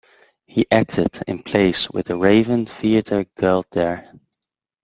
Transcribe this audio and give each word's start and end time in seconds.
He 0.47 0.65
acted 0.71 1.21
in 1.27 1.43
plays 1.43 1.87
with 1.91 2.07
The 2.07 2.17
Raven 2.17 2.65
Theatre 2.65 3.27
Guild 3.37 3.67
there. 3.69 4.11